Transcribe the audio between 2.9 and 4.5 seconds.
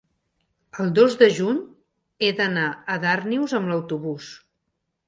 a Darnius amb autobús.